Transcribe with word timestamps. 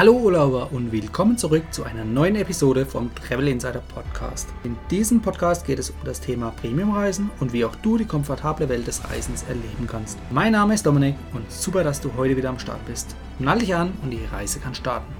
Hallo 0.00 0.14
Urlauber 0.14 0.72
und 0.72 0.92
willkommen 0.92 1.36
zurück 1.36 1.62
zu 1.74 1.84
einer 1.84 2.06
neuen 2.06 2.34
Episode 2.34 2.86
vom 2.86 3.14
Travel 3.14 3.48
Insider 3.48 3.82
Podcast. 3.82 4.48
In 4.64 4.74
diesem 4.90 5.20
Podcast 5.20 5.66
geht 5.66 5.78
es 5.78 5.90
um 5.90 5.96
das 6.06 6.22
Thema 6.22 6.52
Premiumreisen 6.52 7.30
und 7.38 7.52
wie 7.52 7.66
auch 7.66 7.76
du 7.76 7.98
die 7.98 8.06
komfortable 8.06 8.66
Welt 8.70 8.86
des 8.86 9.04
Reisens 9.04 9.42
erleben 9.42 9.86
kannst. 9.86 10.18
Mein 10.30 10.52
Name 10.52 10.72
ist 10.72 10.86
Dominik 10.86 11.16
und 11.34 11.52
super, 11.52 11.84
dass 11.84 12.00
du 12.00 12.14
heute 12.14 12.34
wieder 12.34 12.48
am 12.48 12.58
Start 12.58 12.82
bist. 12.86 13.14
Nall 13.38 13.58
dich 13.58 13.74
an 13.74 13.92
und 14.02 14.10
die 14.10 14.24
Reise 14.24 14.58
kann 14.58 14.74
starten. 14.74 15.12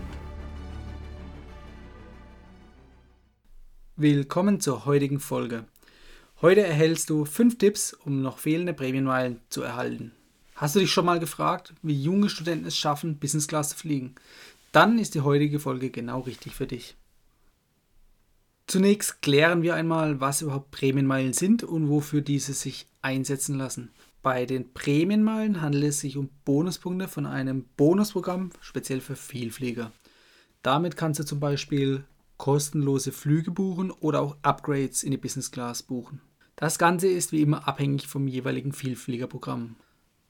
Willkommen 3.96 4.60
zur 4.60 4.86
heutigen 4.86 5.20
Folge. 5.20 5.66
Heute 6.40 6.62
erhältst 6.62 7.10
du 7.10 7.26
5 7.26 7.58
Tipps, 7.58 7.92
um 7.92 8.22
noch 8.22 8.38
fehlende 8.38 8.72
Prämienmeilen 8.72 9.42
zu 9.50 9.60
erhalten. 9.60 10.12
Hast 10.54 10.74
du 10.74 10.80
dich 10.80 10.90
schon 10.90 11.04
mal 11.04 11.20
gefragt, 11.20 11.74
wie 11.82 12.02
junge 12.02 12.30
Studenten 12.30 12.66
es 12.66 12.78
schaffen, 12.78 13.18
Business 13.18 13.46
Class 13.46 13.70
zu 13.70 13.76
fliegen? 13.76 14.14
Dann 14.72 14.98
ist 14.98 15.14
die 15.14 15.22
heutige 15.22 15.58
Folge 15.58 15.90
genau 15.90 16.20
richtig 16.20 16.54
für 16.54 16.66
dich. 16.66 16.96
Zunächst 18.66 19.20
klären 19.20 19.62
wir 19.62 19.74
einmal, 19.74 20.20
was 20.20 20.42
überhaupt 20.42 20.70
Prämienmeilen 20.70 21.32
sind 21.32 21.64
und 21.64 21.88
wofür 21.88 22.20
diese 22.20 22.52
sich 22.52 22.86
einsetzen 23.02 23.58
lassen. 23.58 23.90
Bei 24.22 24.46
den 24.46 24.72
Prämienmeilen 24.72 25.60
handelt 25.60 25.84
es 25.84 26.00
sich 26.00 26.16
um 26.16 26.28
Bonuspunkte 26.44 27.08
von 27.08 27.26
einem 27.26 27.64
Bonusprogramm 27.76 28.50
speziell 28.60 29.00
für 29.00 29.16
Vielflieger. 29.16 29.90
Damit 30.62 30.96
kannst 30.96 31.18
du 31.18 31.24
zum 31.24 31.40
Beispiel 31.40 32.04
kostenlose 32.36 33.12
Flüge 33.12 33.50
buchen 33.50 33.90
oder 33.90 34.20
auch 34.20 34.36
Upgrades 34.42 35.02
in 35.02 35.10
die 35.10 35.16
Business 35.16 35.50
Class 35.50 35.82
buchen. 35.82 36.20
Das 36.54 36.78
Ganze 36.78 37.08
ist 37.08 37.32
wie 37.32 37.42
immer 37.42 37.66
abhängig 37.66 38.06
vom 38.06 38.28
jeweiligen 38.28 38.72
Vielfliegerprogramm. 38.72 39.76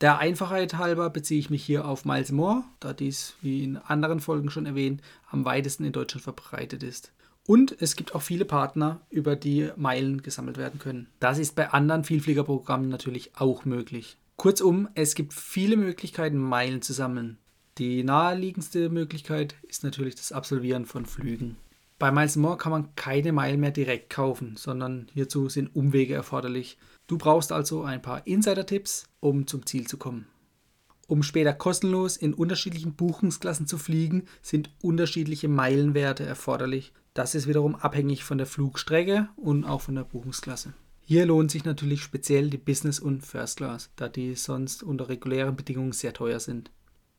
Der 0.00 0.18
Einfachheit 0.18 0.78
halber 0.78 1.10
beziehe 1.10 1.38
ich 1.38 1.50
mich 1.50 1.62
hier 1.62 1.86
auf 1.86 2.06
Miles 2.06 2.32
More, 2.32 2.64
da 2.80 2.94
dies, 2.94 3.34
wie 3.42 3.64
in 3.64 3.76
anderen 3.76 4.20
Folgen 4.20 4.48
schon 4.48 4.64
erwähnt, 4.64 5.02
am 5.30 5.44
weitesten 5.44 5.84
in 5.84 5.92
Deutschland 5.92 6.24
verbreitet 6.24 6.82
ist. 6.82 7.12
Und 7.46 7.76
es 7.82 7.96
gibt 7.96 8.14
auch 8.14 8.22
viele 8.22 8.46
Partner, 8.46 9.02
über 9.10 9.36
die 9.36 9.70
Meilen 9.76 10.22
gesammelt 10.22 10.56
werden 10.56 10.80
können. 10.80 11.08
Das 11.20 11.38
ist 11.38 11.54
bei 11.54 11.68
anderen 11.70 12.04
Vielfliegerprogrammen 12.04 12.88
natürlich 12.88 13.32
auch 13.36 13.66
möglich. 13.66 14.16
Kurzum, 14.36 14.88
es 14.94 15.14
gibt 15.14 15.34
viele 15.34 15.76
Möglichkeiten, 15.76 16.38
Meilen 16.38 16.80
zu 16.80 16.94
sammeln. 16.94 17.36
Die 17.76 18.02
naheliegendste 18.02 18.88
Möglichkeit 18.88 19.54
ist 19.68 19.84
natürlich 19.84 20.14
das 20.14 20.32
Absolvieren 20.32 20.86
von 20.86 21.04
Flügen. 21.04 21.56
Bei 21.98 22.10
Miles 22.10 22.36
More 22.36 22.56
kann 22.56 22.72
man 22.72 22.94
keine 22.94 23.32
Meilen 23.32 23.60
mehr 23.60 23.70
direkt 23.70 24.08
kaufen, 24.08 24.56
sondern 24.56 25.08
hierzu 25.12 25.50
sind 25.50 25.76
Umwege 25.76 26.14
erforderlich. 26.14 26.78
Du 27.10 27.18
brauchst 27.18 27.50
also 27.50 27.82
ein 27.82 28.00
paar 28.00 28.24
Insider-Tipps, 28.24 29.08
um 29.18 29.48
zum 29.48 29.66
Ziel 29.66 29.84
zu 29.88 29.96
kommen. 29.96 30.28
Um 31.08 31.24
später 31.24 31.52
kostenlos 31.52 32.16
in 32.16 32.32
unterschiedlichen 32.32 32.94
Buchungsklassen 32.94 33.66
zu 33.66 33.78
fliegen, 33.78 34.26
sind 34.42 34.70
unterschiedliche 34.80 35.48
Meilenwerte 35.48 36.24
erforderlich. 36.24 36.92
Das 37.12 37.34
ist 37.34 37.48
wiederum 37.48 37.74
abhängig 37.74 38.22
von 38.22 38.38
der 38.38 38.46
Flugstrecke 38.46 39.28
und 39.34 39.64
auch 39.64 39.80
von 39.80 39.96
der 39.96 40.04
Buchungsklasse. 40.04 40.72
Hier 41.00 41.26
lohnt 41.26 41.50
sich 41.50 41.64
natürlich 41.64 42.04
speziell 42.04 42.48
die 42.48 42.58
Business 42.58 43.00
und 43.00 43.26
First 43.26 43.56
Class, 43.56 43.90
da 43.96 44.08
die 44.08 44.36
sonst 44.36 44.84
unter 44.84 45.08
regulären 45.08 45.56
Bedingungen 45.56 45.90
sehr 45.90 46.12
teuer 46.12 46.38
sind. 46.38 46.70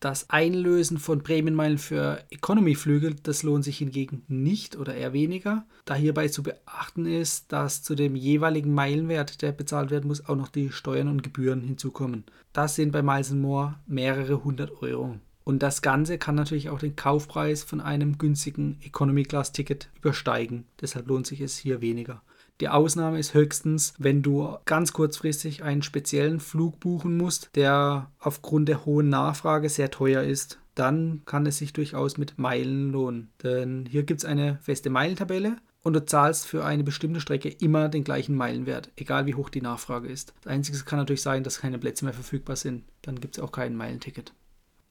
Das 0.01 0.31
Einlösen 0.31 0.97
von 0.97 1.21
Prämienmeilen 1.21 1.77
für 1.77 2.23
Economy-Flüge, 2.31 3.13
das 3.21 3.43
lohnt 3.43 3.63
sich 3.63 3.77
hingegen 3.77 4.23
nicht 4.27 4.75
oder 4.75 4.95
eher 4.95 5.13
weniger, 5.13 5.63
da 5.85 5.93
hierbei 5.93 6.27
zu 6.27 6.41
beachten 6.41 7.05
ist, 7.05 7.51
dass 7.51 7.83
zu 7.83 7.93
dem 7.93 8.15
jeweiligen 8.15 8.73
Meilenwert, 8.73 9.43
der 9.43 9.51
bezahlt 9.51 9.91
werden 9.91 10.07
muss, 10.07 10.27
auch 10.27 10.35
noch 10.35 10.47
die 10.47 10.71
Steuern 10.71 11.07
und 11.07 11.21
Gebühren 11.21 11.61
hinzukommen. 11.61 12.23
Das 12.51 12.73
sind 12.73 12.91
bei 12.91 13.03
Miles 13.03 13.31
More 13.31 13.75
mehrere 13.85 14.43
hundert 14.43 14.81
Euro. 14.81 15.19
Und 15.43 15.61
das 15.61 15.83
Ganze 15.83 16.17
kann 16.17 16.33
natürlich 16.33 16.71
auch 16.71 16.79
den 16.79 16.95
Kaufpreis 16.95 17.61
von 17.61 17.79
einem 17.79 18.17
günstigen 18.17 18.79
Economy-Class-Ticket 18.83 19.89
übersteigen. 19.99 20.65
Deshalb 20.81 21.09
lohnt 21.09 21.27
sich 21.27 21.41
es 21.41 21.57
hier 21.57 21.79
weniger. 21.79 22.23
Die 22.61 22.69
Ausnahme 22.69 23.17
ist 23.17 23.33
höchstens, 23.33 23.95
wenn 23.97 24.21
du 24.21 24.55
ganz 24.65 24.93
kurzfristig 24.93 25.63
einen 25.63 25.81
speziellen 25.81 26.39
Flug 26.39 26.79
buchen 26.79 27.17
musst, 27.17 27.49
der 27.55 28.11
aufgrund 28.19 28.69
der 28.69 28.85
hohen 28.85 29.09
Nachfrage 29.09 29.67
sehr 29.67 29.89
teuer 29.89 30.21
ist. 30.21 30.59
Dann 30.75 31.23
kann 31.25 31.47
es 31.47 31.57
sich 31.57 31.73
durchaus 31.73 32.19
mit 32.19 32.37
Meilen 32.37 32.91
lohnen. 32.91 33.31
Denn 33.41 33.87
hier 33.89 34.03
gibt 34.03 34.21
es 34.21 34.25
eine 34.25 34.59
feste 34.61 34.91
Meilentabelle 34.91 35.57
und 35.81 35.93
du 35.93 36.05
zahlst 36.05 36.45
für 36.45 36.63
eine 36.63 36.83
bestimmte 36.83 37.19
Strecke 37.19 37.49
immer 37.49 37.89
den 37.89 38.03
gleichen 38.03 38.35
Meilenwert, 38.35 38.91
egal 38.95 39.25
wie 39.25 39.33
hoch 39.33 39.49
die 39.49 39.61
Nachfrage 39.61 40.07
ist. 40.07 40.35
Das 40.43 40.53
Einzige 40.53 40.77
kann 40.83 40.99
natürlich 40.99 41.23
sein, 41.23 41.43
dass 41.43 41.61
keine 41.61 41.79
Plätze 41.79 42.05
mehr 42.05 42.13
verfügbar 42.13 42.57
sind. 42.57 42.83
Dann 43.01 43.19
gibt 43.19 43.37
es 43.37 43.43
auch 43.43 43.51
kein 43.51 43.75
Meilenticket. 43.75 44.33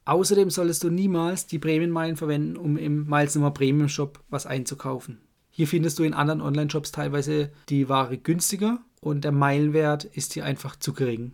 Außerdem 0.07 0.51
solltest 0.51 0.83
du 0.83 0.91
niemals 0.91 1.47
die 1.47 1.61
Prämienmeilen 1.61 2.17
verwenden, 2.17 2.57
um 2.57 2.77
im 2.77 3.07
Miles 3.07 3.37
Nummer 3.37 3.53
Premium 3.53 3.89
Shop 3.89 4.19
was 4.29 4.45
einzukaufen. 4.45 5.21
Hier 5.51 5.67
findest 5.67 5.99
du 5.99 6.05
in 6.05 6.15
anderen 6.15 6.41
Online-Shops 6.41 6.93
teilweise 6.93 7.51
die 7.69 7.89
Ware 7.89 8.17
günstiger 8.17 8.81
und 9.01 9.25
der 9.25 9.33
Meilenwert 9.33 10.05
ist 10.05 10.35
hier 10.35 10.45
einfach 10.45 10.77
zu 10.77 10.93
gering. 10.93 11.33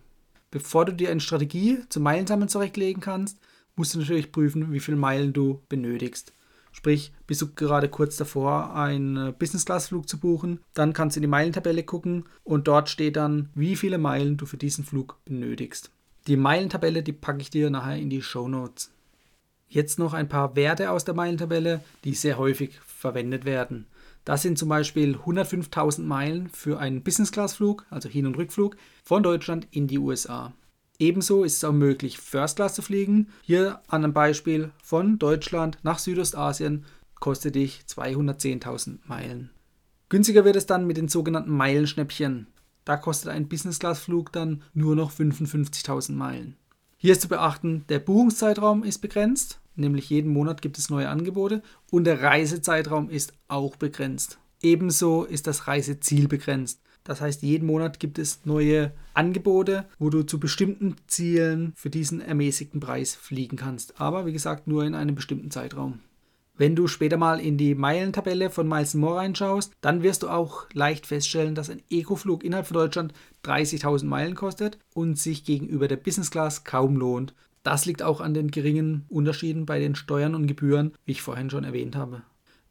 Bevor 0.50 0.84
du 0.84 0.92
dir 0.92 1.10
eine 1.10 1.20
Strategie 1.20 1.78
zum 1.88 2.02
Meilensammeln 2.02 2.48
zurechtlegen 2.48 3.02
kannst, 3.02 3.38
musst 3.74 3.94
du 3.94 3.98
natürlich 3.98 4.32
prüfen, 4.32 4.72
wie 4.72 4.80
viele 4.80 4.96
Meilen 4.96 5.32
du 5.32 5.60
benötigst. 5.68 6.32
Sprich, 6.72 7.12
bist 7.26 7.40
du 7.40 7.54
gerade 7.54 7.88
kurz 7.88 8.16
davor, 8.16 8.74
einen 8.74 9.34
Business-Class-Flug 9.38 10.08
zu 10.08 10.18
buchen, 10.18 10.60
dann 10.74 10.92
kannst 10.92 11.16
du 11.16 11.18
in 11.18 11.22
die 11.22 11.28
Meilentabelle 11.28 11.82
gucken 11.82 12.24
und 12.44 12.68
dort 12.68 12.90
steht 12.90 13.16
dann, 13.16 13.48
wie 13.54 13.76
viele 13.76 13.98
Meilen 13.98 14.36
du 14.36 14.44
für 14.44 14.58
diesen 14.58 14.84
Flug 14.84 15.16
benötigst. 15.24 15.90
Die 16.26 16.36
Meilentabelle, 16.36 17.02
die 17.02 17.12
packe 17.12 17.40
ich 17.40 17.50
dir 17.50 17.70
nachher 17.70 17.96
in 17.96 18.10
die 18.10 18.20
Show 18.20 18.48
Notes. 18.48 18.90
Jetzt 19.68 19.98
noch 19.98 20.12
ein 20.12 20.28
paar 20.28 20.54
Werte 20.54 20.90
aus 20.90 21.04
der 21.04 21.14
Meilentabelle, 21.14 21.80
die 22.04 22.14
sehr 22.14 22.36
häufig 22.36 22.78
verwendet 22.84 23.44
werden. 23.44 23.86
Das 24.26 24.42
sind 24.42 24.58
zum 24.58 24.68
Beispiel 24.68 25.16
105.000 25.24 26.02
Meilen 26.02 26.48
für 26.48 26.80
einen 26.80 27.04
Business-Class-Flug, 27.04 27.86
also 27.90 28.08
Hin- 28.08 28.26
und 28.26 28.36
Rückflug, 28.36 28.76
von 29.04 29.22
Deutschland 29.22 29.68
in 29.70 29.86
die 29.86 30.00
USA. 30.00 30.52
Ebenso 30.98 31.44
ist 31.44 31.58
es 31.58 31.64
auch 31.64 31.72
möglich, 31.72 32.18
First 32.18 32.56
Class 32.56 32.74
zu 32.74 32.82
fliegen. 32.82 33.28
Hier 33.42 33.80
an 33.86 34.02
einem 34.02 34.12
Beispiel 34.12 34.72
von 34.82 35.20
Deutschland 35.20 35.78
nach 35.84 36.00
Südostasien 36.00 36.84
kostet 37.20 37.54
dich 37.54 37.82
210.000 37.88 38.98
Meilen. 39.04 39.50
Günstiger 40.08 40.44
wird 40.44 40.56
es 40.56 40.66
dann 40.66 40.88
mit 40.88 40.96
den 40.96 41.06
sogenannten 41.06 41.52
Meilenschnäppchen. 41.52 42.48
Da 42.84 42.96
kostet 42.96 43.30
ein 43.30 43.46
Business 43.46 43.78
Class 43.78 44.00
Flug 44.00 44.32
dann 44.32 44.64
nur 44.74 44.96
noch 44.96 45.12
55.000 45.12 46.12
Meilen. 46.12 46.56
Hier 46.96 47.12
ist 47.12 47.22
zu 47.22 47.28
beachten, 47.28 47.84
der 47.88 48.00
Buchungszeitraum 48.00 48.82
ist 48.82 48.98
begrenzt 48.98 49.60
nämlich 49.78 50.10
jeden 50.10 50.32
Monat 50.32 50.62
gibt 50.62 50.78
es 50.78 50.90
neue 50.90 51.08
Angebote 51.08 51.62
und 51.90 52.04
der 52.04 52.22
Reisezeitraum 52.22 53.10
ist 53.10 53.32
auch 53.48 53.76
begrenzt. 53.76 54.38
Ebenso 54.62 55.24
ist 55.24 55.46
das 55.46 55.68
Reiseziel 55.68 56.28
begrenzt. 56.28 56.80
Das 57.04 57.20
heißt, 57.20 57.42
jeden 57.42 57.66
Monat 57.66 58.00
gibt 58.00 58.18
es 58.18 58.40
neue 58.44 58.92
Angebote, 59.14 59.86
wo 59.98 60.10
du 60.10 60.24
zu 60.24 60.40
bestimmten 60.40 60.96
Zielen 61.06 61.72
für 61.76 61.88
diesen 61.88 62.20
ermäßigten 62.20 62.80
Preis 62.80 63.14
fliegen 63.14 63.56
kannst. 63.56 64.00
Aber 64.00 64.26
wie 64.26 64.32
gesagt, 64.32 64.66
nur 64.66 64.84
in 64.84 64.94
einem 64.94 65.14
bestimmten 65.14 65.52
Zeitraum. 65.52 66.00
Wenn 66.58 66.74
du 66.74 66.88
später 66.88 67.18
mal 67.18 67.38
in 67.38 67.58
die 67.58 67.74
Meilentabelle 67.74 68.48
von 68.48 68.66
Miles 68.66 68.94
More 68.94 69.18
reinschaust, 69.18 69.72
dann 69.82 70.02
wirst 70.02 70.22
du 70.22 70.30
auch 70.30 70.66
leicht 70.72 71.06
feststellen, 71.06 71.54
dass 71.54 71.68
ein 71.68 71.82
Ecoflug 71.90 72.42
innerhalb 72.42 72.66
von 72.66 72.78
Deutschland 72.78 73.12
30.000 73.44 74.06
Meilen 74.06 74.34
kostet 74.34 74.78
und 74.94 75.18
sich 75.18 75.44
gegenüber 75.44 75.86
der 75.86 75.96
Business 75.96 76.30
Class 76.30 76.64
kaum 76.64 76.96
lohnt. 76.96 77.34
Das 77.66 77.84
liegt 77.84 78.00
auch 78.00 78.20
an 78.20 78.32
den 78.32 78.52
geringen 78.52 79.06
Unterschieden 79.08 79.66
bei 79.66 79.80
den 79.80 79.96
Steuern 79.96 80.36
und 80.36 80.46
Gebühren, 80.46 80.92
wie 81.04 81.10
ich 81.10 81.22
vorhin 81.22 81.50
schon 81.50 81.64
erwähnt 81.64 81.96
habe. 81.96 82.22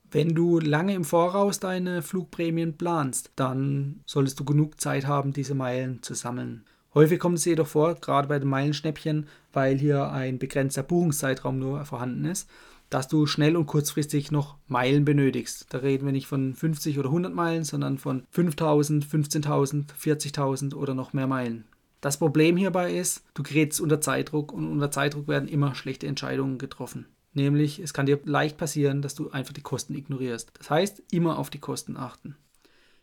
Wenn 0.09 0.33
du 0.33 0.57
lange 0.57 0.93
im 0.93 1.03
Voraus 1.03 1.59
deine 1.59 2.01
Flugprämien 2.01 2.77
planst, 2.77 3.29
dann 3.35 3.99
solltest 4.05 4.39
du 4.39 4.45
genug 4.45 4.79
Zeit 4.79 5.05
haben, 5.05 5.33
diese 5.33 5.53
Meilen 5.53 6.01
zu 6.01 6.13
sammeln. 6.13 6.63
Häufig 6.93 7.19
kommt 7.19 7.39
es 7.39 7.43
jedoch 7.43 7.67
vor, 7.67 7.95
gerade 7.95 8.29
bei 8.29 8.39
den 8.39 8.47
Meilenschnäppchen, 8.47 9.27
weil 9.51 9.77
hier 9.77 10.13
ein 10.13 10.39
begrenzter 10.39 10.83
Buchungszeitraum 10.83 11.59
nur 11.59 11.83
vorhanden 11.83 12.23
ist, 12.23 12.49
dass 12.89 13.09
du 13.09 13.25
schnell 13.25 13.57
und 13.57 13.65
kurzfristig 13.65 14.31
noch 14.31 14.55
Meilen 14.69 15.03
benötigst. 15.03 15.65
Da 15.71 15.79
reden 15.79 16.05
wir 16.05 16.13
nicht 16.13 16.27
von 16.27 16.55
50 16.55 16.99
oder 16.99 17.09
100 17.09 17.33
Meilen, 17.33 17.65
sondern 17.65 17.97
von 17.97 18.23
5000, 18.31 19.05
15.000, 19.05 19.87
40.000 20.01 20.73
oder 20.73 20.93
noch 20.93 21.11
mehr 21.11 21.27
Meilen. 21.27 21.65
Das 22.05 22.17
Problem 22.17 22.55
hierbei 22.55 22.93
ist, 22.93 23.23
du 23.33 23.41
gerätst 23.41 23.81
unter 23.81 23.99
Zeitdruck 23.99 24.53
und 24.53 24.71
unter 24.71 24.91
Zeitdruck 24.91 25.27
werden 25.27 25.49
immer 25.49 25.73
schlechte 25.73 26.05
Entscheidungen 26.05 26.59
getroffen. 26.59 27.07
Nämlich, 27.33 27.79
es 27.79 27.95
kann 27.95 28.05
dir 28.05 28.19
leicht 28.25 28.59
passieren, 28.59 29.01
dass 29.01 29.15
du 29.15 29.31
einfach 29.31 29.55
die 29.55 29.63
Kosten 29.63 29.95
ignorierst. 29.95 30.51
Das 30.55 30.69
heißt, 30.69 31.01
immer 31.09 31.39
auf 31.39 31.49
die 31.49 31.57
Kosten 31.57 31.97
achten. 31.97 32.35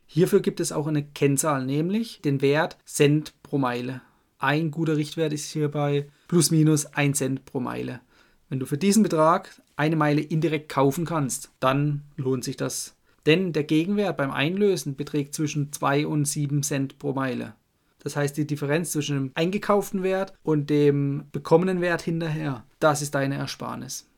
Hierfür 0.06 0.38
gibt 0.38 0.60
es 0.60 0.70
auch 0.70 0.86
eine 0.86 1.02
Kennzahl, 1.02 1.66
nämlich 1.66 2.20
den 2.22 2.42
Wert 2.42 2.78
Cent 2.86 3.34
pro 3.42 3.58
Meile. 3.58 4.02
Ein 4.38 4.70
guter 4.70 4.96
Richtwert 4.96 5.32
ist 5.32 5.50
hierbei 5.50 6.08
plus 6.28 6.52
minus 6.52 6.86
1 6.86 7.18
Cent 7.18 7.44
pro 7.44 7.58
Meile. 7.58 8.02
Wenn 8.50 8.60
du 8.60 8.66
für 8.66 8.78
diesen 8.78 9.02
Betrag 9.02 9.50
eine 9.74 9.96
Meile 9.96 10.20
indirekt 10.20 10.68
kaufen 10.68 11.06
kannst, 11.06 11.50
dann 11.58 12.02
lohnt 12.16 12.44
sich 12.44 12.56
das. 12.56 12.94
Denn 13.26 13.52
der 13.52 13.64
Gegenwert 13.64 14.16
beim 14.16 14.30
Einlösen 14.30 14.94
beträgt 14.94 15.34
zwischen 15.34 15.72
2 15.72 16.06
und 16.06 16.24
7 16.26 16.62
Cent 16.62 17.00
pro 17.00 17.14
Meile. 17.14 17.56
Das 18.02 18.16
heißt, 18.16 18.36
die 18.36 18.46
Differenz 18.46 18.90
zwischen 18.90 19.16
dem 19.16 19.30
eingekauften 19.34 20.02
Wert 20.02 20.34
und 20.42 20.70
dem 20.70 21.24
bekommenen 21.30 21.80
Wert 21.80 22.02
hinterher, 22.02 22.64
das 22.80 23.00
ist 23.00 23.14
deine 23.14 23.36
Ersparnis. 23.36 24.08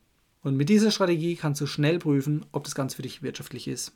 Und 0.42 0.56
mit 0.56 0.68
dieser 0.68 0.90
Strategie 0.90 1.36
kannst 1.36 1.60
du 1.60 1.66
schnell 1.66 1.98
prüfen, 1.98 2.44
ob 2.52 2.64
das 2.64 2.74
Ganze 2.74 2.96
für 2.96 3.02
dich 3.02 3.22
wirtschaftlich 3.22 3.68
ist. 3.68 3.92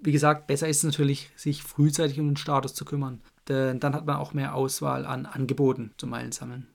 Wie 0.00 0.12
gesagt, 0.12 0.46
besser 0.46 0.68
ist 0.68 0.78
es 0.78 0.84
natürlich, 0.84 1.30
sich 1.36 1.62
frühzeitig 1.62 2.20
um 2.20 2.28
den 2.28 2.36
Status 2.36 2.74
zu 2.74 2.84
kümmern, 2.84 3.20
denn 3.48 3.80
dann 3.80 3.94
hat 3.94 4.06
man 4.06 4.16
auch 4.16 4.32
mehr 4.32 4.54
Auswahl 4.54 5.04
an 5.04 5.26
Angeboten 5.26 5.92
zum 5.96 6.10
Meilen 6.10 6.32
sammeln. 6.32 6.68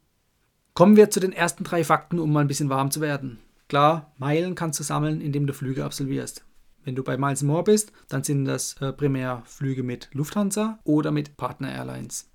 Kommen 0.73 0.95
wir 0.95 1.09
zu 1.09 1.19
den 1.19 1.31
ersten 1.31 1.63
drei 1.63 1.83
Fakten, 1.83 2.19
um 2.19 2.33
mal 2.33 2.41
ein 2.41 2.47
bisschen 2.47 2.69
warm 2.69 2.91
zu 2.91 3.01
werden. 3.01 3.39
Klar, 3.69 4.11
Meilen 4.17 4.55
kannst 4.55 4.79
du 4.79 4.83
sammeln, 4.83 5.21
indem 5.21 5.47
du 5.47 5.53
Flüge 5.53 5.85
absolvierst. 5.85 6.43
Wenn 6.83 6.95
du 6.95 7.03
bei 7.03 7.17
Miles 7.17 7.43
More 7.43 7.63
bist, 7.63 7.93
dann 8.09 8.23
sind 8.23 8.45
das 8.45 8.75
äh, 8.81 8.91
primär 8.91 9.41
Flüge 9.45 9.83
mit 9.83 10.09
Lufthansa 10.13 10.79
oder 10.83 11.11
mit 11.11 11.37
Partner 11.37 11.71
Airlines. 11.71 12.29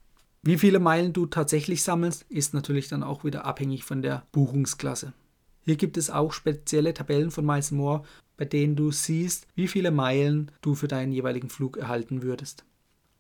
Wie 0.48 0.56
viele 0.56 0.78
Meilen 0.78 1.12
du 1.12 1.26
tatsächlich 1.26 1.82
sammelst, 1.82 2.24
ist 2.30 2.54
natürlich 2.54 2.88
dann 2.88 3.02
auch 3.02 3.22
wieder 3.22 3.44
abhängig 3.44 3.84
von 3.84 4.00
der 4.00 4.22
Buchungsklasse. 4.32 5.12
Hier 5.60 5.76
gibt 5.76 5.98
es 5.98 6.08
auch 6.08 6.32
spezielle 6.32 6.94
Tabellen 6.94 7.30
von 7.30 7.44
Miles 7.44 7.70
More, 7.70 8.02
bei 8.38 8.46
denen 8.46 8.74
du 8.74 8.90
siehst, 8.90 9.46
wie 9.56 9.68
viele 9.68 9.90
Meilen 9.90 10.50
du 10.62 10.74
für 10.74 10.88
deinen 10.88 11.12
jeweiligen 11.12 11.50
Flug 11.50 11.76
erhalten 11.76 12.22
würdest. 12.22 12.64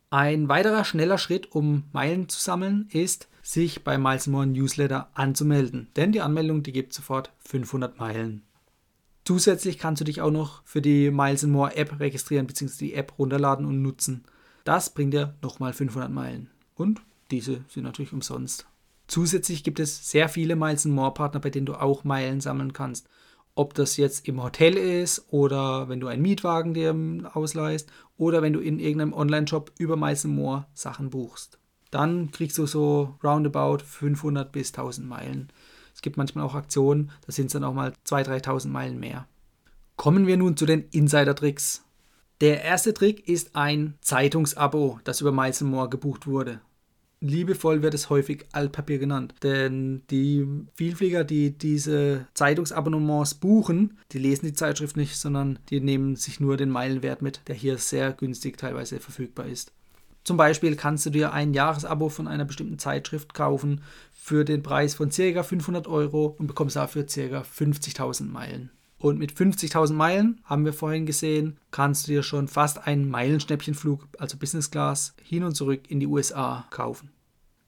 Ein 0.08 0.48
weiterer 0.48 0.86
schneller 0.86 1.18
Schritt, 1.18 1.52
um 1.52 1.84
Meilen 1.92 2.30
zu 2.30 2.40
sammeln, 2.40 2.88
ist, 2.92 3.28
sich 3.42 3.84
bei 3.84 3.98
Miles 3.98 4.26
More 4.26 4.46
Newsletter 4.46 5.10
anzumelden, 5.12 5.88
denn 5.96 6.12
die 6.12 6.22
Anmeldung, 6.22 6.62
die 6.62 6.72
gibt 6.72 6.94
sofort 6.94 7.34
500 7.40 7.98
Meilen. 7.98 8.40
Zusätzlich 9.26 9.76
kannst 9.76 10.00
du 10.00 10.06
dich 10.06 10.22
auch 10.22 10.30
noch 10.30 10.62
für 10.64 10.80
die 10.80 11.10
Miles 11.10 11.42
More 11.42 11.76
App 11.76 12.00
registrieren 12.00 12.46
bzw. 12.46 12.86
die 12.86 12.94
App 12.94 13.18
runterladen 13.18 13.66
und 13.66 13.82
nutzen. 13.82 14.24
Das 14.64 14.94
bringt 14.94 15.12
dir 15.12 15.34
nochmal 15.42 15.74
500 15.74 16.10
Meilen. 16.10 16.48
Und 16.74 17.02
diese 17.30 17.64
sind 17.68 17.84
natürlich 17.84 18.12
umsonst. 18.12 18.66
Zusätzlich 19.06 19.64
gibt 19.64 19.80
es 19.80 20.10
sehr 20.10 20.28
viele 20.28 20.54
Miles 20.54 20.84
More 20.84 21.14
Partner, 21.14 21.40
bei 21.40 21.50
denen 21.50 21.66
du 21.66 21.74
auch 21.74 22.04
Meilen 22.04 22.40
sammeln 22.40 22.72
kannst. 22.72 23.08
Ob 23.54 23.74
das 23.74 23.96
jetzt 23.96 24.28
im 24.28 24.42
Hotel 24.42 24.76
ist 24.76 25.24
oder 25.32 25.88
wenn 25.88 25.98
du 25.98 26.06
einen 26.06 26.22
Mietwagen 26.22 26.74
dir 26.74 26.94
ausleihst 27.32 27.90
oder 28.16 28.42
wenn 28.42 28.52
du 28.52 28.60
in 28.60 28.78
irgendeinem 28.78 29.14
Online-Shop 29.14 29.72
über 29.78 29.96
Miles 29.96 30.24
More 30.24 30.66
Sachen 30.74 31.10
buchst. 31.10 31.58
Dann 31.90 32.30
kriegst 32.30 32.58
du 32.58 32.66
so 32.66 33.16
roundabout 33.24 33.78
500 33.84 34.52
bis 34.52 34.68
1000 34.72 35.08
Meilen. 35.08 35.48
Es 35.94 36.02
gibt 36.02 36.16
manchmal 36.16 36.44
auch 36.44 36.54
Aktionen, 36.54 37.10
da 37.26 37.32
sind 37.32 37.46
es 37.46 37.54
dann 37.54 37.64
auch 37.64 37.74
mal 37.74 37.92
2.000, 38.06 38.44
3.000 38.44 38.68
Meilen 38.68 39.00
mehr. 39.00 39.26
Kommen 39.96 40.26
wir 40.28 40.36
nun 40.36 40.56
zu 40.56 40.64
den 40.64 40.84
Insider-Tricks. 40.90 41.82
Der 42.40 42.62
erste 42.62 42.94
Trick 42.94 43.28
ist 43.28 43.56
ein 43.56 43.94
Zeitungsabo, 44.00 45.00
das 45.02 45.20
über 45.20 45.32
Miles 45.32 45.60
More 45.62 45.88
gebucht 45.88 46.28
wurde. 46.28 46.60
Liebevoll 47.20 47.82
wird 47.82 47.94
es 47.94 48.10
häufig 48.10 48.46
Altpapier 48.52 48.98
genannt, 48.98 49.34
denn 49.42 50.02
die 50.08 50.46
Vielflieger, 50.74 51.24
die 51.24 51.50
diese 51.50 52.28
Zeitungsabonnements 52.34 53.34
buchen, 53.34 53.98
die 54.12 54.18
lesen 54.18 54.46
die 54.46 54.52
Zeitschrift 54.52 54.96
nicht, 54.96 55.16
sondern 55.16 55.58
die 55.70 55.80
nehmen 55.80 56.14
sich 56.14 56.38
nur 56.38 56.56
den 56.56 56.70
Meilenwert 56.70 57.20
mit, 57.20 57.40
der 57.48 57.56
hier 57.56 57.78
sehr 57.78 58.12
günstig 58.12 58.56
teilweise 58.56 59.00
verfügbar 59.00 59.46
ist. 59.46 59.72
Zum 60.22 60.36
Beispiel 60.36 60.76
kannst 60.76 61.06
du 61.06 61.10
dir 61.10 61.32
ein 61.32 61.54
Jahresabo 61.54 62.08
von 62.08 62.28
einer 62.28 62.44
bestimmten 62.44 62.78
Zeitschrift 62.78 63.34
kaufen 63.34 63.82
für 64.12 64.44
den 64.44 64.62
Preis 64.62 64.94
von 64.94 65.10
ca. 65.10 65.42
500 65.42 65.88
Euro 65.88 66.36
und 66.38 66.46
bekommst 66.46 66.76
dafür 66.76 67.04
ca. 67.04 67.40
50.000 67.40 68.24
Meilen. 68.24 68.70
Und 68.98 69.18
mit 69.18 69.32
50.000 69.32 69.92
Meilen, 69.92 70.40
haben 70.44 70.64
wir 70.64 70.72
vorhin 70.72 71.06
gesehen, 71.06 71.58
kannst 71.70 72.06
du 72.06 72.12
dir 72.12 72.22
schon 72.24 72.48
fast 72.48 72.86
einen 72.86 73.08
Meilenschnäppchenflug, 73.08 74.08
also 74.18 74.36
Business 74.36 74.70
Class, 74.70 75.14
hin 75.22 75.44
und 75.44 75.54
zurück 75.54 75.82
in 75.88 76.00
die 76.00 76.06
USA 76.06 76.66
kaufen. 76.70 77.10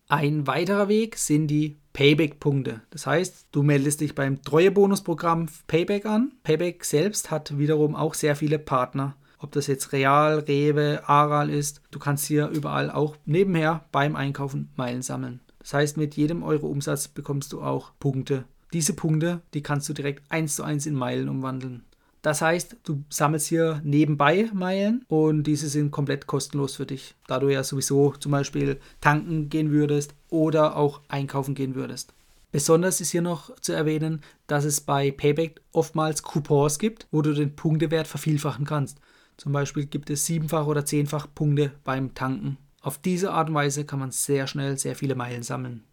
Ein 0.08 0.48
weiterer 0.48 0.88
Weg 0.88 1.16
sind 1.16 1.46
die 1.46 1.76
Payback-Punkte. 1.92 2.80
Das 2.90 3.06
heißt, 3.06 3.46
du 3.52 3.62
meldest 3.62 4.00
dich 4.00 4.16
beim 4.16 4.42
Treuebonusprogramm 4.42 5.46
Payback 5.68 6.04
an. 6.04 6.32
Payback 6.42 6.84
selbst 6.84 7.30
hat 7.30 7.56
wiederum 7.58 7.94
auch 7.94 8.14
sehr 8.14 8.34
viele 8.34 8.58
Partner. 8.58 9.16
Ob 9.38 9.52
das 9.52 9.68
jetzt 9.68 9.92
Real, 9.92 10.40
Rewe, 10.40 11.02
Aral 11.06 11.48
ist, 11.48 11.80
du 11.92 12.00
kannst 12.00 12.26
hier 12.26 12.48
überall 12.48 12.90
auch 12.90 13.16
nebenher 13.24 13.84
beim 13.92 14.16
Einkaufen 14.16 14.70
Meilen 14.76 15.02
sammeln. 15.02 15.40
Das 15.60 15.74
heißt, 15.74 15.96
mit 15.96 16.16
jedem 16.16 16.42
Euro 16.42 16.66
Umsatz 16.66 17.06
bekommst 17.06 17.52
du 17.52 17.62
auch 17.62 17.92
Punkte 18.00 18.44
diese 18.72 18.94
Punkte, 18.94 19.42
die 19.54 19.62
kannst 19.62 19.88
du 19.88 19.92
direkt 19.92 20.22
eins 20.30 20.56
zu 20.56 20.62
eins 20.62 20.86
in 20.86 20.94
Meilen 20.94 21.28
umwandeln. 21.28 21.84
Das 22.22 22.42
heißt, 22.42 22.76
du 22.84 23.02
sammelst 23.08 23.46
hier 23.46 23.80
nebenbei 23.82 24.50
Meilen 24.52 25.04
und 25.08 25.44
diese 25.44 25.68
sind 25.68 25.90
komplett 25.90 26.26
kostenlos 26.26 26.76
für 26.76 26.84
dich, 26.84 27.14
da 27.26 27.38
du 27.38 27.48
ja 27.48 27.64
sowieso 27.64 28.12
zum 28.12 28.32
Beispiel 28.32 28.78
tanken 29.00 29.48
gehen 29.48 29.70
würdest 29.70 30.14
oder 30.28 30.76
auch 30.76 31.00
einkaufen 31.08 31.54
gehen 31.54 31.74
würdest. 31.74 32.12
Besonders 32.52 33.00
ist 33.00 33.10
hier 33.10 33.22
noch 33.22 33.54
zu 33.60 33.72
erwähnen, 33.72 34.22
dass 34.48 34.64
es 34.64 34.80
bei 34.80 35.10
Payback 35.12 35.60
oftmals 35.72 36.22
Coupons 36.22 36.78
gibt, 36.78 37.06
wo 37.10 37.22
du 37.22 37.32
den 37.32 37.54
Punktewert 37.54 38.08
vervielfachen 38.08 38.66
kannst. 38.66 38.98
Zum 39.36 39.52
Beispiel 39.52 39.86
gibt 39.86 40.10
es 40.10 40.26
siebenfach 40.26 40.66
oder 40.66 40.84
zehnfach 40.84 41.26
Punkte 41.34 41.72
beim 41.84 42.14
Tanken. 42.14 42.58
Auf 42.82 42.98
diese 42.98 43.32
Art 43.32 43.48
und 43.48 43.54
Weise 43.54 43.84
kann 43.84 44.00
man 44.00 44.10
sehr 44.10 44.46
schnell 44.46 44.76
sehr 44.78 44.96
viele 44.96 45.14
Meilen 45.14 45.42
sammeln. 45.42 45.84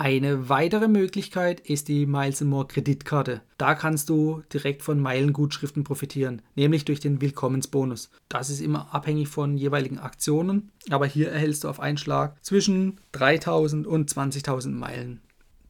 Eine 0.00 0.48
weitere 0.48 0.86
Möglichkeit 0.86 1.58
ist 1.58 1.88
die 1.88 2.06
Miles 2.06 2.40
More 2.42 2.68
Kreditkarte. 2.68 3.42
Da 3.56 3.74
kannst 3.74 4.08
du 4.08 4.44
direkt 4.52 4.84
von 4.84 5.00
Meilengutschriften 5.00 5.82
profitieren, 5.82 6.40
nämlich 6.54 6.84
durch 6.84 7.00
den 7.00 7.20
Willkommensbonus. 7.20 8.08
Das 8.28 8.48
ist 8.48 8.60
immer 8.60 8.94
abhängig 8.94 9.26
von 9.26 9.56
jeweiligen 9.56 9.98
Aktionen, 9.98 10.70
aber 10.88 11.06
hier 11.06 11.32
erhältst 11.32 11.64
du 11.64 11.68
auf 11.68 11.80
einen 11.80 11.98
Schlag 11.98 12.36
zwischen 12.44 13.00
3000 13.10 13.88
und 13.88 14.08
20.000 14.08 14.68
Meilen. 14.68 15.20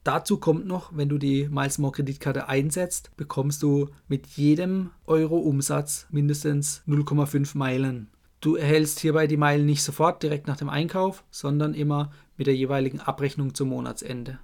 Dazu 0.03 0.37
kommt 0.37 0.67
noch, 0.67 0.95
wenn 0.95 1.09
du 1.09 1.17
die 1.17 1.49
Miles 1.49 1.79
More 1.79 1.93
Kreditkarte 1.93 2.47
einsetzt, 2.47 3.09
bekommst 3.17 3.63
du 3.63 3.89
mit 4.07 4.27
jedem 4.27 4.91
Euro 5.07 5.39
Umsatz 5.39 6.05
mindestens 6.11 6.83
0,5 6.87 7.57
Meilen. 7.57 8.09
Du 8.41 8.55
erhältst 8.55 8.99
hierbei 8.99 9.25
die 9.25 9.37
Meilen 9.37 9.65
nicht 9.65 9.83
sofort 9.83 10.21
direkt 10.21 10.47
nach 10.47 10.55
dem 10.55 10.69
Einkauf, 10.69 11.23
sondern 11.31 11.73
immer 11.73 12.11
mit 12.39 12.47
der 12.47 12.55
jeweiligen 12.55 13.01
Abrechnung 13.01 13.53
zum 13.53 13.69
Monatsende. 13.69 14.39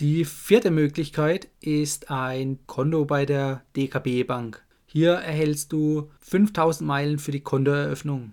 Die 0.00 0.24
vierte 0.24 0.70
Möglichkeit 0.70 1.48
ist 1.60 2.10
ein 2.10 2.58
Konto 2.66 3.04
bei 3.04 3.24
der 3.24 3.62
DKB 3.76 4.24
Bank. 4.26 4.62
Hier 4.84 5.12
erhältst 5.12 5.72
du 5.72 6.10
5000 6.20 6.86
Meilen 6.86 7.18
für 7.20 7.30
die 7.30 7.40
Kontoeröffnung. 7.40 8.32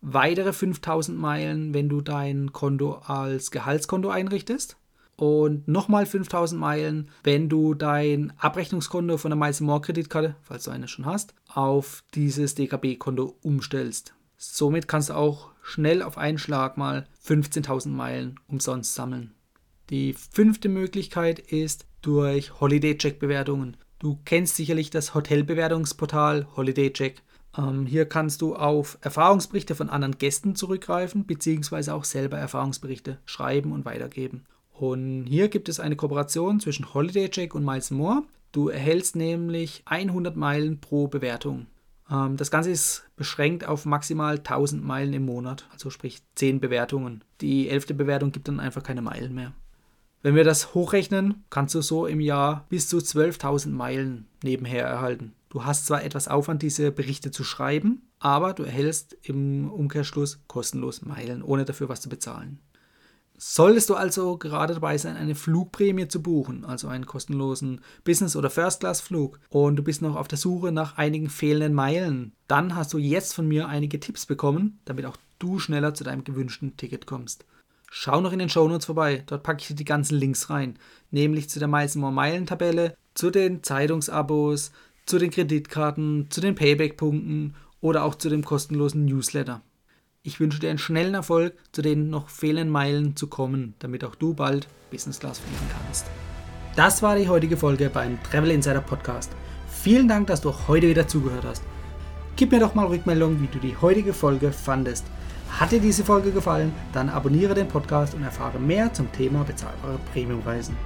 Weitere 0.00 0.54
5000 0.54 1.18
Meilen, 1.18 1.74
wenn 1.74 1.90
du 1.90 2.00
dein 2.00 2.52
Konto 2.54 2.94
als 3.04 3.50
Gehaltskonto 3.50 4.08
einrichtest. 4.08 4.78
Und 5.16 5.68
nochmal 5.68 6.06
5000 6.06 6.58
Meilen, 6.58 7.10
wenn 7.22 7.50
du 7.50 7.74
dein 7.74 8.32
Abrechnungskonto 8.38 9.18
von 9.18 9.32
der 9.32 9.38
Miles 9.38 9.60
More 9.60 9.82
Kreditkarte, 9.82 10.36
falls 10.40 10.64
du 10.64 10.70
eine 10.70 10.88
schon 10.88 11.04
hast, 11.04 11.34
auf 11.48 12.04
dieses 12.14 12.54
DKB-Konto 12.54 13.36
umstellst. 13.42 14.14
Somit 14.38 14.88
kannst 14.88 15.10
du 15.10 15.14
auch 15.14 15.50
schnell 15.70 16.02
auf 16.02 16.18
einen 16.18 16.38
Schlag 16.38 16.76
mal 16.76 17.06
15.000 17.26 17.88
Meilen 17.88 18.38
umsonst 18.48 18.94
sammeln. 18.94 19.34
Die 19.90 20.12
fünfte 20.12 20.68
Möglichkeit 20.68 21.38
ist 21.38 21.86
durch 22.02 22.60
Holiday 22.60 22.96
Check 22.96 23.18
Bewertungen. 23.18 23.76
Du 23.98 24.18
kennst 24.24 24.56
sicherlich 24.56 24.90
das 24.90 25.14
Hotelbewertungsportal 25.14 26.46
Holiday 26.56 26.92
Check. 26.92 27.22
Ähm, 27.56 27.86
hier 27.86 28.06
kannst 28.06 28.40
du 28.40 28.54
auf 28.54 28.98
Erfahrungsberichte 29.00 29.74
von 29.74 29.90
anderen 29.90 30.18
Gästen 30.18 30.54
zurückgreifen, 30.54 31.26
beziehungsweise 31.26 31.94
auch 31.94 32.04
selber 32.04 32.38
Erfahrungsberichte 32.38 33.18
schreiben 33.24 33.72
und 33.72 33.84
weitergeben. 33.84 34.44
Und 34.72 35.26
hier 35.26 35.48
gibt 35.48 35.68
es 35.68 35.80
eine 35.80 35.96
Kooperation 35.96 36.60
zwischen 36.60 36.94
Holiday 36.94 37.28
Check 37.28 37.54
und 37.54 37.64
Miles 37.64 37.90
More. 37.90 38.22
Du 38.52 38.68
erhältst 38.68 39.14
nämlich 39.16 39.82
100 39.84 40.36
Meilen 40.36 40.80
pro 40.80 41.06
Bewertung. 41.06 41.66
Ähm, 42.10 42.36
das 42.36 42.50
Ganze 42.50 42.70
ist 42.70 43.04
beschränkt 43.16 43.66
auf 43.66 43.86
maximal 43.86 44.36
1000 44.36 44.84
Meilen 44.84 45.12
im 45.12 45.24
Monat, 45.24 45.66
also 45.72 45.90
sprich 45.90 46.22
10 46.34 46.60
Bewertungen. 46.60 47.22
Die 47.40 47.68
elfte 47.68 47.94
Bewertung 47.94 48.32
gibt 48.32 48.48
dann 48.48 48.60
einfach 48.60 48.82
keine 48.82 49.02
Meilen 49.02 49.34
mehr. 49.34 49.52
Wenn 50.22 50.34
wir 50.34 50.44
das 50.44 50.74
hochrechnen, 50.74 51.44
kannst 51.48 51.74
du 51.74 51.80
so 51.80 52.06
im 52.06 52.20
Jahr 52.20 52.66
bis 52.68 52.88
zu 52.88 52.98
12.000 52.98 53.70
Meilen 53.70 54.26
nebenher 54.42 54.84
erhalten. 54.84 55.32
Du 55.48 55.64
hast 55.64 55.86
zwar 55.86 56.04
etwas 56.04 56.28
Aufwand, 56.28 56.62
diese 56.62 56.92
Berichte 56.92 57.30
zu 57.30 57.42
schreiben, 57.42 58.02
aber 58.18 58.52
du 58.52 58.62
erhältst 58.62 59.16
im 59.22 59.70
Umkehrschluss 59.70 60.40
kostenlos 60.46 61.02
Meilen, 61.02 61.42
ohne 61.42 61.64
dafür 61.64 61.88
was 61.88 62.02
zu 62.02 62.10
bezahlen. 62.10 62.60
Solltest 63.42 63.88
du 63.88 63.94
also 63.94 64.36
gerade 64.36 64.74
dabei 64.74 64.98
sein, 64.98 65.16
eine 65.16 65.34
Flugprämie 65.34 66.08
zu 66.08 66.22
buchen, 66.22 66.66
also 66.66 66.88
einen 66.88 67.06
kostenlosen 67.06 67.80
Business- 68.04 68.36
oder 68.36 68.50
First-Class-Flug, 68.50 69.40
und 69.48 69.76
du 69.76 69.82
bist 69.82 70.02
noch 70.02 70.16
auf 70.16 70.28
der 70.28 70.36
Suche 70.36 70.72
nach 70.72 70.98
einigen 70.98 71.30
fehlenden 71.30 71.72
Meilen, 71.72 72.34
dann 72.48 72.76
hast 72.76 72.92
du 72.92 72.98
jetzt 72.98 73.32
von 73.32 73.48
mir 73.48 73.66
einige 73.66 73.98
Tipps 73.98 74.26
bekommen, 74.26 74.78
damit 74.84 75.06
auch 75.06 75.16
du 75.38 75.58
schneller 75.58 75.94
zu 75.94 76.04
deinem 76.04 76.22
gewünschten 76.22 76.76
Ticket 76.76 77.06
kommst. 77.06 77.46
Schau 77.90 78.20
noch 78.20 78.34
in 78.34 78.40
den 78.40 78.50
Shownotes 78.50 78.84
vorbei, 78.84 79.24
dort 79.24 79.42
packe 79.42 79.62
ich 79.62 79.68
dir 79.68 79.74
die 79.74 79.84
ganzen 79.86 80.18
Links 80.18 80.50
rein, 80.50 80.78
nämlich 81.10 81.48
zu 81.48 81.58
der 81.58 81.68
Miles 81.68 81.94
More 81.94 82.12
Meilen 82.12 82.44
Tabelle, 82.44 82.94
zu 83.14 83.30
den 83.30 83.62
Zeitungsabos, 83.62 84.70
zu 85.06 85.18
den 85.18 85.30
Kreditkarten, 85.30 86.26
zu 86.28 86.42
den 86.42 86.56
Payback-Punkten 86.56 87.54
oder 87.80 88.04
auch 88.04 88.16
zu 88.16 88.28
dem 88.28 88.44
kostenlosen 88.44 89.06
Newsletter. 89.06 89.62
Ich 90.22 90.38
wünsche 90.38 90.60
dir 90.60 90.68
einen 90.68 90.78
schnellen 90.78 91.14
Erfolg, 91.14 91.54
zu 91.72 91.80
den 91.80 92.10
noch 92.10 92.28
fehlenden 92.28 92.68
Meilen 92.68 93.16
zu 93.16 93.26
kommen, 93.26 93.72
damit 93.78 94.04
auch 94.04 94.14
du 94.14 94.34
bald 94.34 94.68
Business 94.90 95.18
Class 95.18 95.38
fliegen 95.38 95.70
kannst. 95.72 96.04
Das 96.76 97.02
war 97.02 97.16
die 97.16 97.30
heutige 97.30 97.56
Folge 97.56 97.88
beim 97.88 98.22
Travel 98.22 98.50
Insider 98.50 98.82
Podcast. 98.82 99.32
Vielen 99.70 100.08
Dank, 100.08 100.26
dass 100.26 100.42
du 100.42 100.52
heute 100.68 100.88
wieder 100.88 101.08
zugehört 101.08 101.46
hast. 101.46 101.62
Gib 102.36 102.52
mir 102.52 102.60
doch 102.60 102.74
mal 102.74 102.84
Rückmeldung, 102.84 103.40
wie 103.40 103.46
du 103.46 103.58
die 103.58 103.74
heutige 103.80 104.12
Folge 104.12 104.52
fandest. 104.52 105.06
Hat 105.58 105.72
dir 105.72 105.80
diese 105.80 106.04
Folge 106.04 106.32
gefallen, 106.32 106.74
dann 106.92 107.08
abonniere 107.08 107.54
den 107.54 107.68
Podcast 107.68 108.12
und 108.12 108.22
erfahre 108.22 108.58
mehr 108.58 108.92
zum 108.92 109.10
Thema 109.12 109.44
bezahlbare 109.44 109.98
Premiumreisen. 110.12 110.76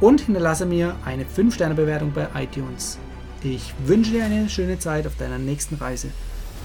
Und 0.00 0.22
hinterlasse 0.22 0.66
mir 0.66 0.96
eine 1.04 1.24
5-Sterne-Bewertung 1.24 2.10
bei 2.12 2.26
iTunes. 2.34 2.98
Ich 3.44 3.72
wünsche 3.84 4.10
dir 4.10 4.24
eine 4.24 4.48
schöne 4.48 4.80
Zeit 4.80 5.06
auf 5.06 5.16
deiner 5.16 5.38
nächsten 5.38 5.76
Reise. 5.76 6.08